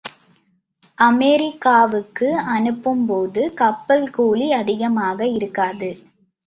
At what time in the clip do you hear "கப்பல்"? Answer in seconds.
3.55-4.09